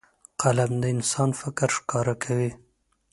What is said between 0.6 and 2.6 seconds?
د انسان فکر ښکاره کوي